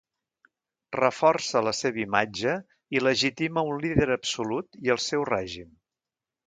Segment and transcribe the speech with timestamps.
[0.99, 2.55] Reforça la seva imatge
[2.99, 5.75] i legitima un líder absolut i el seu règim.